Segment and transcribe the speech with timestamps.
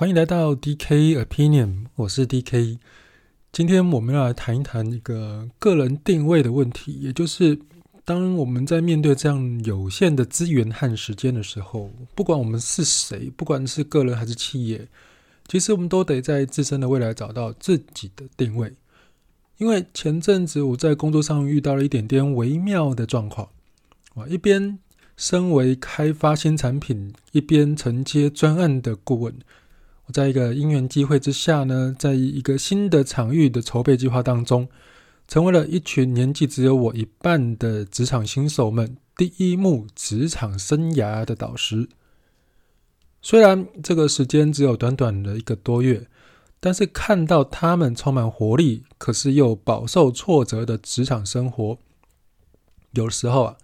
[0.00, 2.78] 欢迎来到 DK Opinion，我是 DK。
[3.52, 7.58] 今天我们要来谈一谈一个个人定位的问题，也就是
[8.06, 14.88] 当我们在面对这样有限的资源和时间的时候，不管我们是谁，不管是个人还是企业，
[15.46, 18.72] 其实我们都得在自身的未来找到自己的定位。
[19.58, 23.50] 因为前阵子我在工作上遇到了一点点微妙的状况，
[24.14, 24.78] 我一边
[25.14, 29.34] 身为开发新产品，一边承接专案的顾问。
[30.12, 34.68] 在一个因缘机会之下呢，在一个新的场域的筹备计划当中，
[35.28, 41.88] 成为了一群年纪只有我一半的职场新手们第一幕职场生涯的导师。
[43.22, 46.06] 虽然这个时间只有短短的一个多月，
[46.58, 51.78] 但是看到他们充满活力，可是又饱受挫折的职场生活，
[52.92, 53.56] 有时候啊，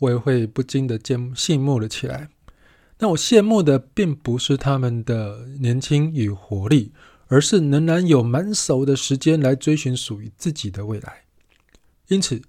[0.00, 2.28] 我也会不禁的羡羡慕了起来。
[3.00, 6.90] 那我羡慕的并不是他们的年轻与活力，
[7.28, 11.22] 而是仍然有满手的时间来追寻属于自己的未来。
[12.08, 12.42] 因此，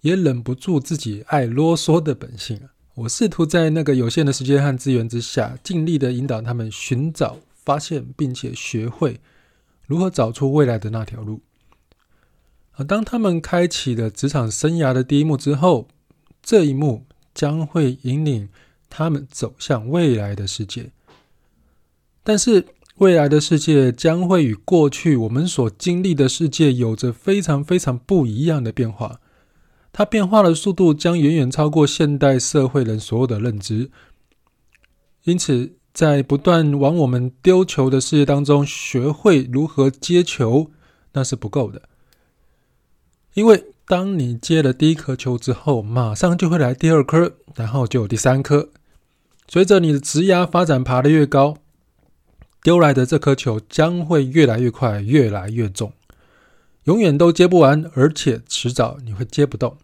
[0.00, 2.74] 也忍不住自己爱啰嗦的本性啊！
[2.94, 9.20] 我试图在那个有限的时间和资源之下，尽力的引导他们寻找、发现，并且学会
[9.86, 11.40] 如何找出未来的那条路。
[12.72, 15.86] 而当他们开启了职场生涯的第一幕之后，
[16.42, 18.48] 这一幕将会引领。
[18.96, 20.92] 他们走向未来的世界，
[22.22, 22.64] 但是
[22.98, 29.20] 未来的世界将会与过去我们所经历的世界有着非常非常不一样的变化。
[29.92, 33.90] 它变化的速度将远远超过现代社会人所有的认知。
[35.24, 40.70] 因此，在不断往我们丢球的世界当中，学会如何接球，
[41.14, 41.82] 那是不够的，
[43.32, 48.70] 因为当你接了第一颗球之后，马上就会来第二颗，然后就有第三颗。
[49.46, 51.58] 随着你的职涯发展爬得越高，
[52.62, 55.92] 丢来的这颗球将会越来越快，越来越重，
[56.84, 59.76] 永远都接不完，而且迟早你会接不动。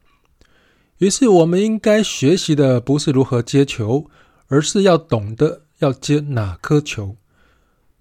[0.99, 4.06] 于是，我们应该学习的不是如何接球，
[4.49, 7.16] 而是要懂得要接哪颗球。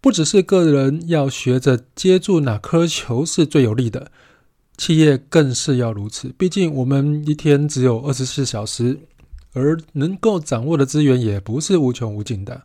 [0.02, 4.12] 不只是个人要学着接住哪颗球是最有利的，
[4.78, 6.34] 企业更是要如此。
[6.38, 9.00] 毕竟，我们一天只有二十四小时。
[9.54, 12.64] 而能够掌握的资源也不是无穷无尽的，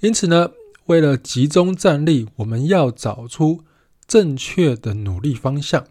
[0.00, 0.50] 因此呢，
[0.86, 3.64] 为了集中战力，我们要找出
[4.06, 5.86] 正确的努力方向，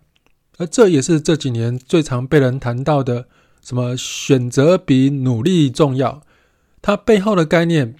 [0.58, 3.28] 而这也是这几年最常被人谈到的
[3.64, 6.22] “什么选择比努力重要”。
[6.82, 7.96] 它背后的概念，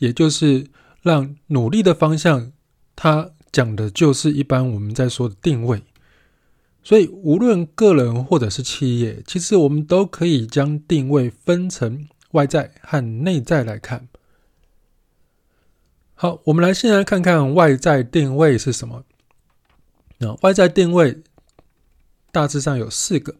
[0.00, 0.66] 也就是
[1.00, 2.52] 让努力的方向，
[2.94, 5.82] 它讲的就是一般我们在说的定位。
[6.86, 14.06] 所以，无论个人或者是企业，其实我们都可以将定位分成外在和内在来看。
[16.12, 19.02] 好，我们来先来看看外在定位是什么。
[20.18, 21.22] 那外在定位
[22.30, 23.34] 大致上有四个：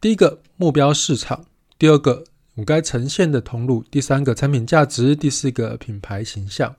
[0.00, 1.46] 第一个目标市场，
[1.76, 2.22] 第二个
[2.54, 6.76] 我该呈现的通路，第三个产品价值，第四个品牌形象。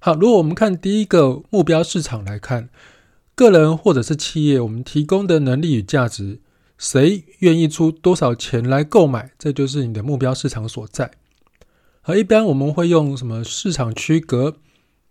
[0.00, 2.68] 好，如果我们看第一个目标市场来看。
[3.38, 6.40] 个人或者是企业，我们提供的能力与价值，
[6.76, 11.12] 谁愿意出多少钱来购买，这就是你的目标市场所在。
[12.02, 14.56] 而一般我们会用什么市场区隔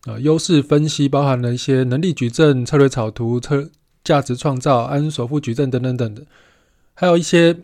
[0.01, 3.69] 啊、优势分析，包含了一些能力矩阵、策略草图、策
[4.03, 6.25] 价值创造、安守护矩阵等等等的，
[6.95, 7.57] 还有一些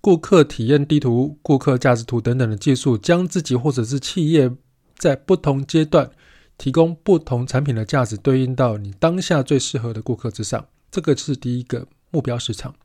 [0.00, 4.50] 顾客体验地图、顾客价值图等等的技术，将自己或者是企业
[4.98, 6.10] 在不同阶段。
[6.62, 12.76] 提供不同产品的价值对应到你当下最适合的顾客之上，这个是第一个目标市场。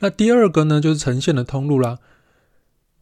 [0.00, 1.98] 那第二个呢，就是呈现的通路啦。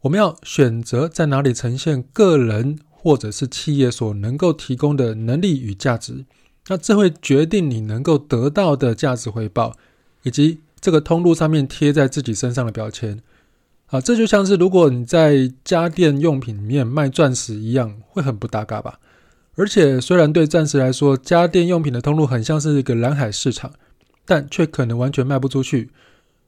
[0.03, 6.23] 我们要选择在哪里呈现个人或者是企业所能够提供的能力与价值，
[6.67, 9.75] 那这会决定你能够得到的价值回报，
[10.23, 13.21] 以及这个通路上面贴在自己身上的标签。
[13.89, 18.99] 啊，这就像是如果你在家电用品里面卖钻石一样，会很不搭嘎吧？
[19.55, 23.71] 而且，虽然对钻石来说，家电用品的通路很像是一个蓝海市场，
[24.25, 25.89] 但却可能完全卖不出去。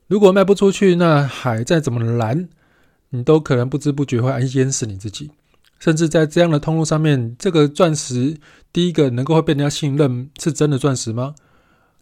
[0.07, 2.47] 如果卖不出去，那海再怎么蓝，
[3.09, 5.31] 你都可能不知不觉会淹死你自己。
[5.79, 8.37] 甚至在这样的通路上面，这个钻石，
[8.71, 11.33] 第一个能够会被人家信任，是真的钻石吗？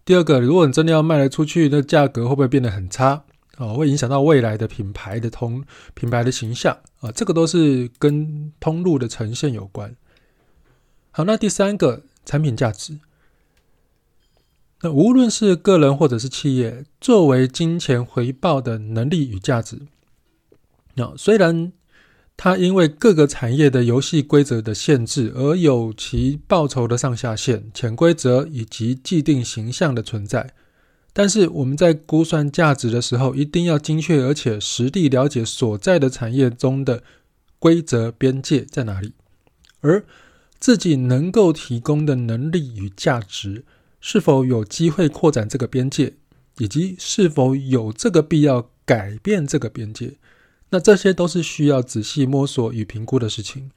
[0.03, 3.23] 第二个，如果你真的要卖得出去，那价格会不会变得很差？
[3.59, 5.63] 哦，会影响到未来的品牌的通
[5.93, 9.93] 品牌的形象啊，这个都是跟通路的呈现有关。
[11.11, 12.99] 好，那第三个产品价值，
[14.81, 19.81] 那无论是个人或者是企业，作为金钱回报的能力与价值，
[20.93, 21.73] 那虽然
[22.37, 30.53] 它因为各个产业的游戏规则的限制而有其报酬的上下限、潜规则以及既定形象的存在。
[31.11, 37.03] 但是我们在估算价值的时候，一定要精确而且实地了解所在的产业中的
[37.57, 39.13] 规则边界在哪里，
[39.81, 40.05] 而
[40.59, 43.65] 自己能够提供的能力与价值
[43.99, 46.13] 是否有机会扩展这个边界，
[46.57, 50.13] 以及是否有这个必要改变这个边界。
[50.69, 53.71] 那这些都是需要仔细摸索与评估的事情。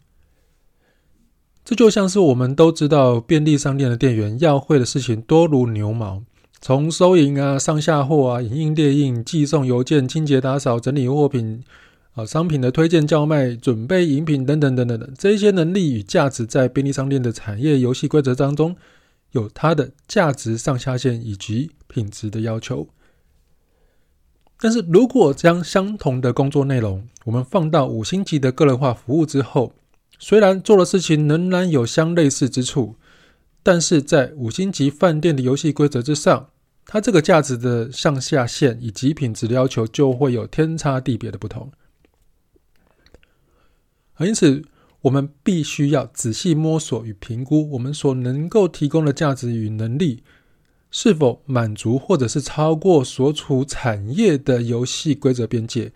[1.65, 6.23] 这就像是我们都知道，便利商店的店员要会的事情多如牛毛，
[6.65, 11.65] 从收银啊、上下货啊、影印列印、寄送邮件、清洁打扫、整理货品
[12.13, 18.77] 啊、商品的推荐叫卖、准备饮品等等等等等，这些能力与价值在便利商店的产业游戏规则当中，
[19.33, 22.87] 有它的价值上下限以及品质的要求。
[24.61, 29.73] 但是如果将相同的工作内容，我们放到五星级的个人化服务之后，
[30.17, 32.95] 虽然做的事情仍然有相类似之处，
[33.65, 36.51] 但是在五星级饭店的游戏规则之上，
[36.87, 41.71] 它这个价值的上下限以及品质的要求就会有天差地别的不同。
[44.19, 44.65] 因此，
[45.03, 50.23] 我们必须要仔细摸索与评估我们所能够提供的价值与能力。
[50.95, 55.91] 是否满足或者是超过所处产业的游戏规则边界，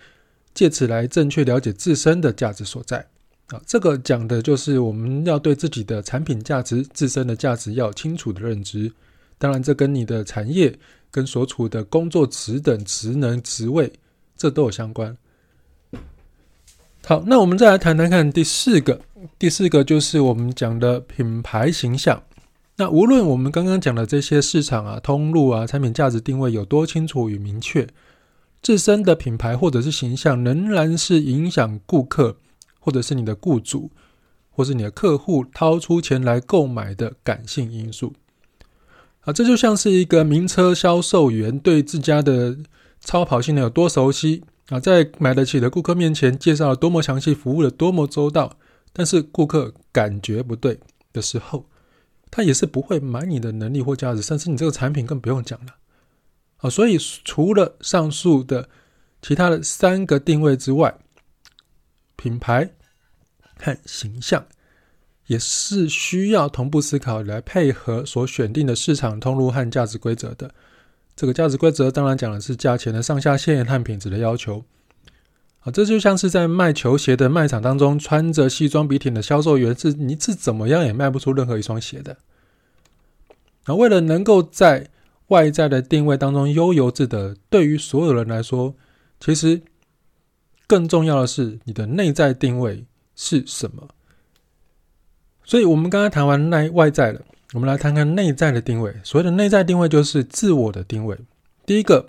[0.55, 3.06] 借此来正确了解自身的价值所在
[3.49, 3.61] 啊？
[3.67, 8.91] 这个讲的就是我们要对自己的产品价值、自身的价值要清楚的认知。
[9.38, 10.79] 当然，这跟你的产业、
[11.11, 13.93] 跟所处的工作职等、职能、职位，
[14.37, 15.17] 这都有相关。
[17.05, 19.00] 好，那我们再来谈谈看第四个，
[19.38, 22.23] 第四个就是我们讲的品牌形象。
[22.79, 27.87] 那无论我们刚刚讲的这些市场啊、通路啊、产品价值定位有多清楚与明确，
[28.61, 32.37] 自身的品牌或者是形象仍然是影响顾客，
[32.81, 33.91] 或者是你的雇主，
[34.50, 38.12] 或是你的客户掏出钱来购买的感性因素。
[39.26, 42.56] 啊，这就像是一个名车销售员对自家的
[43.00, 48.56] 超跑性能有多熟悉啊，在买得起的顾客面前介绍了多么详细，服务的多么周到，
[48.93, 50.78] 但是顾客感觉不对
[51.12, 51.67] 的时候。
[52.31, 55.75] 他也是不会买你的能力或价值，甚至你这个产品更不用讲了。
[56.56, 58.69] 好，所以除了上述的
[59.23, 60.99] 其他的三个定位之外，
[62.17, 62.70] 品牌
[63.58, 64.44] 和形象
[65.26, 70.50] 也是需要同步思考来配合所选定的市场通路和价值规则的。
[71.14, 74.64] 这个价值规则当然讲的是价钱的上下限和品质的要求。
[75.61, 82.17] 啊，这就像是在卖球鞋的卖场当中，穿着西装笔挺的销售员，是你是怎么样也卖不出任何一双鞋的。
[83.64, 84.88] 那为了能够在
[85.28, 88.73] 外在的定位当中悠游自得，对于所有人来说，
[89.19, 89.61] 其实
[90.69, 92.84] 更重要的是你的内在定位
[93.17, 93.88] 是什么。
[95.46, 97.22] 所以，我们刚刚谈完内外在了，
[97.54, 98.94] 我们来谈谈内在的定位。
[99.02, 101.16] 所谓的内在定位，就是自我的定位。
[101.64, 102.08] 第一个。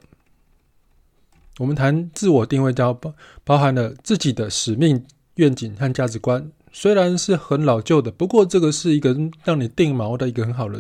[1.60, 3.12] 我们谈自我定位，叫包
[3.44, 5.04] 包含了自己的使命、
[5.38, 6.52] 愿景和价值观。
[6.72, 10.80] 虽然是很老旧的，不过这个是一个让你定锚的一个很好的、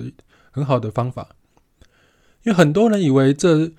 [0.51, 1.30] 很好的方法。
[2.44, 3.71] 因为很多人以为这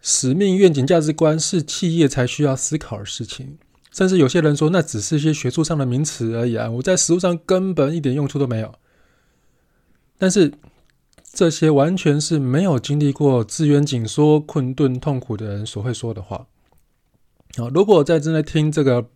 [0.00, 3.58] 使命、愿景、价值观是企业才需要思考的事情，
[3.94, 6.70] 甚至有些人说那只是一些学术上的名词而已啊！
[6.70, 8.74] 我在实务上根本一点用处都没有。
[10.18, 10.52] 但是。
[11.36, 16.46] 这些完全是没有经历过资源紧缩、困顿、痛苦的人所会说的话。
[17.56, 19.08] 好，如果在正在听这个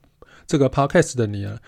[0.45, 1.61] 这个 podcast 的你啊，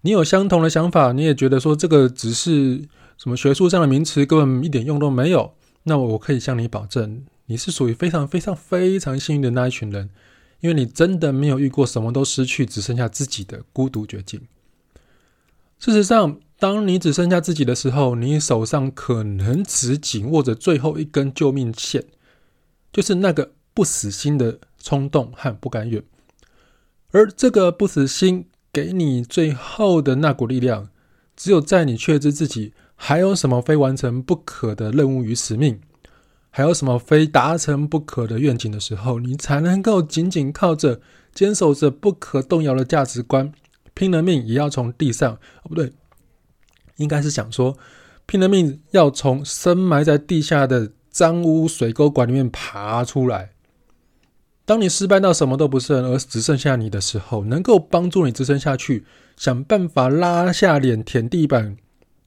[0.00, 2.88] 你有相同的想法，你也觉得说这个只是
[3.18, 5.52] 什么学术上的名词，根本一点用都没有，
[5.82, 10.08] 那我可以向你保证，你是属于非常非常非常幸运的那一群人，
[10.60, 14.40] 因为你真的没有遇过什么都失去，只剩下自己的孤独绝境。
[15.78, 16.40] 事实上。
[16.60, 22.04] 当你只剩下自己的时候，你手上可能只紧握着最后一根救命线，
[22.92, 26.02] 就是那个不死心的冲动和不甘愿。
[27.12, 30.88] 而这个不死心给你最后的那股力量，
[31.36, 35.80] 只有在你确知自己还有什么非完成不可的任务与使命，
[36.58, 41.00] 还有什么非达成不可的愿景的时候，你才能够紧紧靠着、
[41.32, 43.52] 坚守着不可动摇的价值观，
[43.94, 45.92] 拼了命也要从地上，哦，不对。
[46.96, 47.78] 应该是想说，
[48.26, 53.50] 拼了命要从深埋在地下的脏污水沟管里面爬出来。
[54.64, 61.76] 当你失败到什么都不剩，而只剩下你的时候，能够帮助你支撑下去，想办法拉下脸舔地板，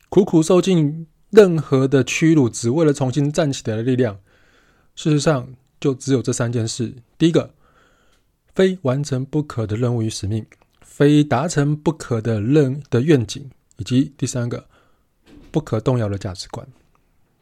[0.08, 4.20] 苦苦受尽任何的屈辱，只为了重新站起来的力量。
[4.96, 7.54] 事实上，就只有这三件事：第一个，
[8.54, 10.46] 非完成不可的任务与使命。
[10.82, 14.68] 非达成不可的任的愿景，以及第三个
[15.50, 16.68] 不可动摇的价值观。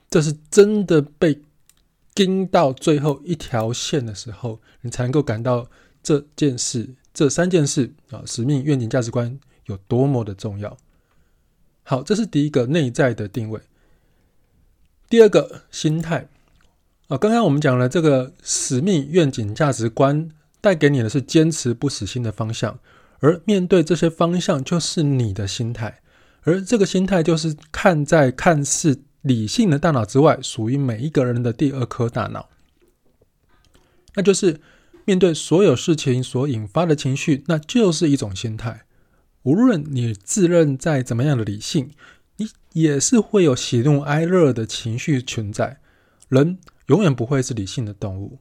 [0.10, 1.42] 这是真的被
[2.14, 5.68] 盯到最后一条线的时候，你才能够感到
[6.04, 10.78] 这件事、这三件事啊，使命、愿景、价值观有多么的重要。
[11.84, 13.60] 好，这是第一个内在的定位。
[15.10, 16.28] 第二个心态
[17.08, 20.30] 啊，刚刚我们讲了这个使命、愿景、价值观
[20.62, 22.80] 带给你的是坚持不死心的方向，
[23.20, 26.02] 而面对这些方向就是你的心态，
[26.44, 29.02] 而这个心态就是看在看似。
[29.22, 32.48] 理性的大脑之外，属于每一个人的第二颗大脑，
[34.16, 34.62] 那就是
[35.04, 38.86] 面对所有事情所引发的情绪，那就是一种心态。
[39.44, 41.92] 无论你自认在怎么样的理性，
[42.74, 45.80] 也是会有喜怒哀乐的情绪存在。
[46.28, 46.58] 人
[46.88, 48.40] 永远不会是理性的动物。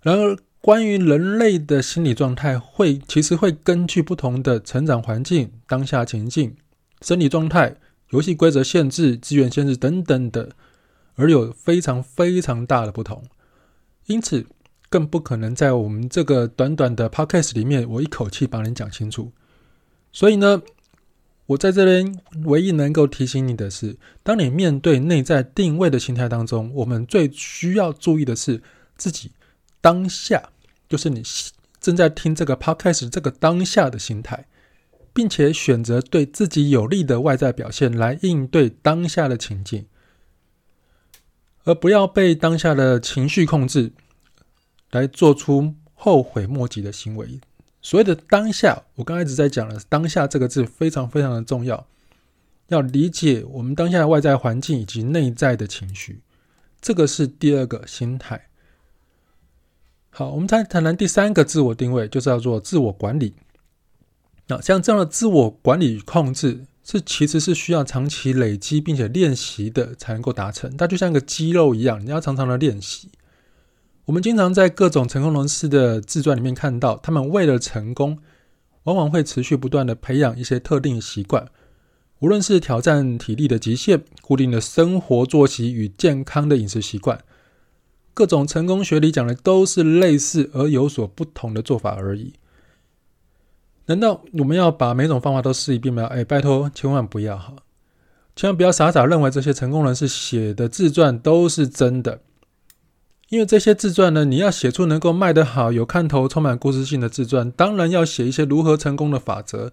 [0.00, 6.56] 然而，关于人类的心理状态，会其实会根据不同的成长环境、当下情境、
[7.00, 7.76] 生理状态。
[8.10, 10.50] 游戏规则限制、资源限制等等的，
[11.14, 13.24] 而有非常非常大的不同，
[14.04, 14.44] 因此
[14.90, 19.32] 更不可能在我们这个短短的 podcast 里面，我一口气把你讲清楚。
[20.12, 20.60] 所以呢，
[21.46, 28.62] 我在这边唯一能够提醒你的是，当你面对内在定位的心态当中，我们最需要注意的是
[28.96, 29.32] 自己
[29.80, 30.50] 当下，
[30.88, 31.22] 就是你
[31.80, 34.46] 正在听这个 podcast 这个当下的心态。
[35.14, 39.84] 并且选择对自己有利的外在表现来应对当下的情境，
[41.64, 43.92] 而不要被当下的情绪控制，
[44.90, 47.38] 来做出后悔莫及的行为。
[47.82, 51.86] 所谓的当下，我刚才一直在讲了，当下这个字非常非常的重要，
[52.68, 56.20] 要理解我们当下的外在环境以及内在的情绪，
[56.80, 58.46] 这个是第二个心态。
[60.10, 63.34] 好，我们再谈谈第三个自我定位，就叫做自我管理。
[64.46, 70.76] 那像这样的自我管理与控制，是其实是需要长期累积并且练习的才能够达成。
[70.76, 73.08] 它就像一个肌肉一样，你要常常的练习。
[74.06, 78.18] 我们经常在各种成功人士的自传里面看到，他们为了成功，
[78.84, 81.46] 往往会持续不断的培养一些特定的习惯，
[82.18, 87.20] 无论是挑战体力的极限、固定的生活作息与健康的饮食习惯，
[88.12, 92.32] 各种成功学里讲的都是类似而有所不同的做法而已。
[93.86, 96.04] 难道我们要把每种方法都试一遍吗？
[96.06, 97.54] 哎，拜托，千万不要哈！
[98.34, 102.20] 千万不要傻傻认为这些成功人士写的自传都是真的，
[103.32, 109.72] 因为这些自传呢，你要写出能够卖得好、有看头、充满故事性的自传，当然要写一些如何成功的法则，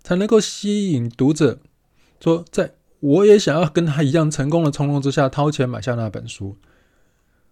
[0.00, 1.58] 才能够吸引读者。
[2.20, 6.56] 说，在我也想要跟他一样成功的冲动之下，掏钱买下那本书。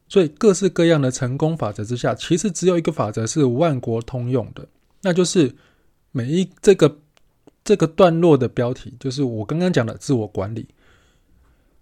[0.08, 4.66] 所以，各式各样的成功法则之下，其实只有一个法则是万国通用的，
[5.02, 5.54] 那就是。
[6.10, 6.98] 每一这个
[7.62, 10.66] 这个段落的标题，就是我刚刚讲的自我管理。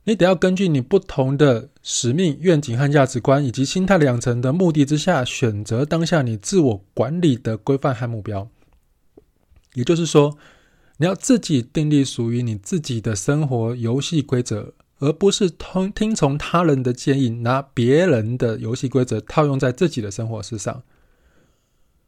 [0.08, 8.48] 你得要根据你不同的使命、愿景和价值观，以及心态的养成的目的之下，选择当下你自我管理的规范和目标。
[9.74, 10.38] 也就是说，
[10.98, 20.84] 你要自己订立属于你自己的生活游戏规则，而不是听听从他人的建议，拿别人的游戏规则套用在自己的生活事上。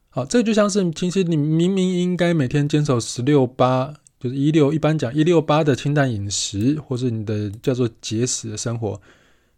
[0.09, 9.01] 好，这就像是，其实你明明应该每天坚守十六八，就是一六，一般讲一六八的清淡饮食，或是你的叫做节食的生活，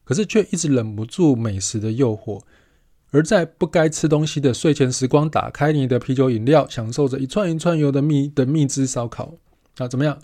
[0.03, 2.41] 可是却一直忍不住美食的诱惑，
[3.09, 9.33] 而在不该吃东西的睡前时光，打开你的啤酒饮料，享受着一串一串油的蜜的蜜汁烧烤。
[9.77, 10.19] 啊，怎么样？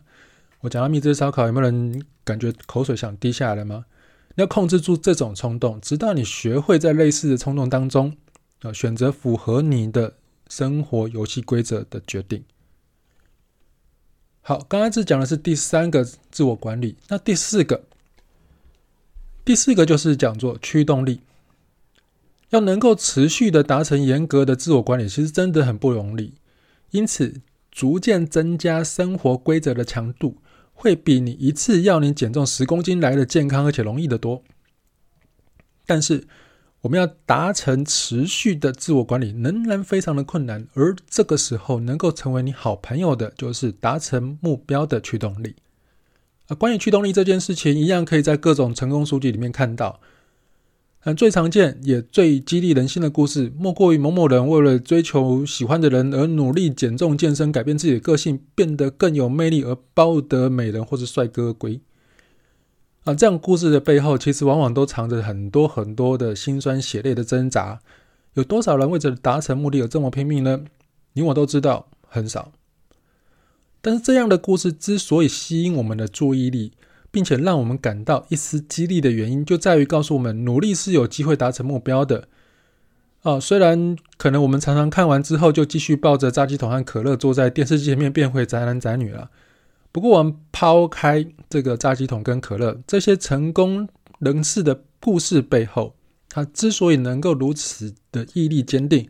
[0.62, 3.86] 我讲到蜜汁烧烤，有没有人感觉口水想滴下来了吗？
[4.36, 8.16] 你要控制住这种冲动，直到你学会在类似的冲动当中。
[8.62, 10.14] 啊，选择符合你的
[10.48, 12.44] 生活游戏规则的决定。
[14.48, 17.84] 好，刚刚这讲的是第三个自我管理，那第四个，
[19.44, 21.20] 第四个就是讲做驱动力。
[22.52, 26.34] 要能够持续的达成严格的自我管理，其实真的很不容易。
[26.92, 30.38] 因此，逐渐增加生活规则的强度，
[30.74, 34.42] 会比你一次要你减重十公斤来的健康而且容易得多。
[35.86, 36.26] 但是，
[36.88, 40.66] 我们要达成持续的自我管理，仍然非常的困难。
[40.74, 45.58] 而这个时候，能够成为你好朋友的，就是达成目标的驱动力。
[46.48, 50.00] 啊，关于驱动力这件事情，一样可以在各种成功书籍里面看到。
[51.04, 61.82] 嗯，最常见也最激励人心的故事，莫过于某某人为了追求喜欢的人而努力减重、健身，改变自己的个性，变得更有魅力，而抱得美人或是帅哥归。
[63.08, 67.80] 啊，这样故事的背后，其实往往都藏着很多很多的辛酸血泪的挣扎。
[68.34, 70.66] 有多少人为着达成目的而这么拼命呢？
[71.14, 72.52] 你我都知道，很少。
[73.80, 76.74] 但是这样的故事之所以吸引我们的注意力，
[77.10, 82.28] 并且让我们感到一丝激励的原因，就在于告诉我们努力是有机会达成目标的。
[83.22, 89.30] 啊，虽然可能我们常常看完之后就继续抱着炸鸡桶和可乐坐在电视机前面变回宅男宅女了。
[89.92, 93.88] 不过我们抛开这个炸鸡桶跟可乐这些成功
[94.20, 95.96] 人士的故事背后，
[96.30, 99.10] 他之所以能够如此的毅力坚定，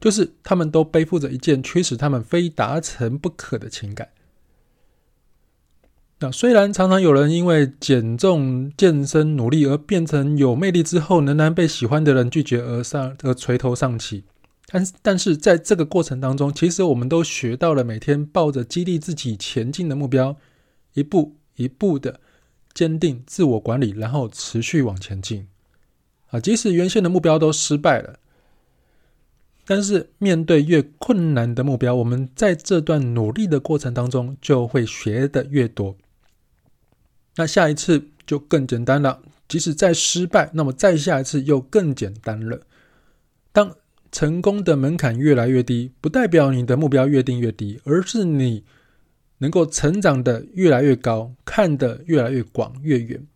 [0.00, 4.08] 就是他们都背负着一件驱使他们非达成不可的情感。
[6.18, 14.22] 那虽然常常有人因为减重、健身、努力而变成有魅力之后仍然被喜欢的人拒绝而上而垂头丧气，
[14.72, 20.38] 但但是在这个过程当中，其实我们都学到了每天抱着激励自己前进的目标，
[20.94, 22.20] 一步一步的
[22.72, 25.46] 坚定自我管理，然后持续往前进。
[26.30, 28.18] 啊，即使原先的目标都失败了，
[29.66, 35.94] 但是面对越困难的目标，我们在这段努力的过程当中就会学得越多。
[37.36, 42.62] 那下一次就更简单了，即使再失败，那么再下一次又更简单了。
[43.52, 43.76] 当
[44.12, 48.62] 成功的门槛越来越低，不代表你的目标越定越低，而是你
[49.38, 53.26] 能够成长的越来越高，看得越来越广越远。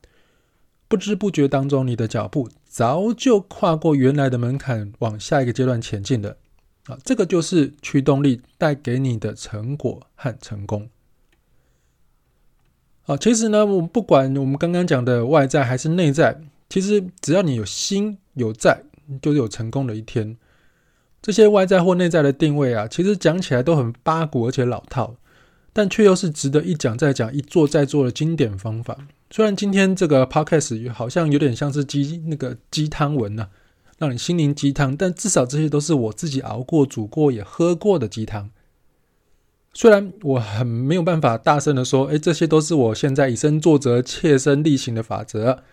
[0.86, 6.36] 不知不觉当中，你的脚步早就跨过原来的门槛，往下一个阶段前进了。
[6.84, 10.88] 啊，这个就是驱动力带给你的成果和成功。
[13.06, 18.84] 啊，其实呢，我们不管我们刚刚讲的外在还是内在，其实只要你有心有在，
[19.20, 20.36] 就是有成功的一天。
[21.26, 25.16] 这些外在或内在的定位啊，其实讲起来都很八股而且老套，
[25.72, 28.96] 但却又是值得一讲再讲、一做再做的经典方法。
[29.32, 33.48] 虽然今天这个 podcast 好像有点像是鸡那个鸡汤文啊，
[33.98, 38.48] 让你心灵鸡汤，但至少这些都是我自己熬过、煮过也喝过的鸡汤。
[39.72, 45.64] 虽然我很没有办法大声的说，哎，这些都是我现在以身作则、切身力行的法则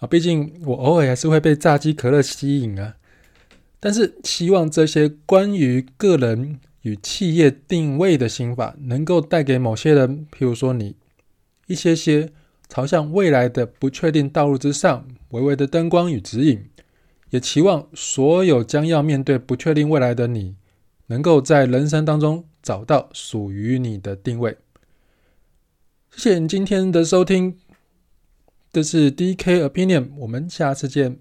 [0.00, 2.96] 啊，毕竟我偶尔还是会被炸鸡可乐吸引啊。
[3.80, 10.96] 但是希望这些关于个人与企业定位的心法，能够带给某些人，譬如说你，
[11.66, 12.32] 一些些
[12.68, 16.68] 朝向未来的不确定道路之上，微微的灯光与指引。
[17.30, 20.56] 也期望所有将要面对不确定未来的你，
[21.08, 22.44] 能够在人生当中。
[22.60, 24.58] 找到属于你的定位。
[26.14, 27.56] 谢谢你今天的收听，
[28.70, 31.18] 这是 DK Opinion，我们下次见。